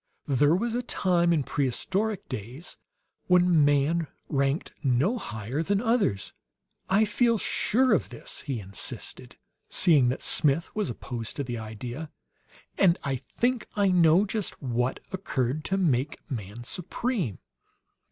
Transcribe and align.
There 0.25 0.55
was 0.55 0.73
a 0.73 0.81
time 0.81 1.31
in 1.31 1.43
prehistoric 1.43 2.27
days 2.27 2.75
when 3.27 3.63
man 3.63 4.07
ranked 4.29 4.71
no 4.83 5.19
higher 5.19 5.61
than 5.61 5.79
others. 5.79 6.33
I 6.89 7.05
feel 7.05 7.37
sure 7.37 7.93
of 7.93 8.09
this," 8.09 8.41
he 8.41 8.59
insisted, 8.59 9.37
seeing 9.69 10.09
that 10.09 10.23
Smith 10.23 10.73
was 10.75 10.89
opposed 10.89 11.35
to 11.35 11.43
the 11.43 11.59
idea; 11.59 12.09
"and 12.79 12.97
I 13.03 13.15
think 13.17 13.67
I 13.75 13.89
know 13.89 14.25
just 14.25 14.59
what 14.59 14.99
occurred 15.11 15.63
to 15.65 15.77
make 15.77 16.17
man 16.31 16.63
supreme." 16.63 17.37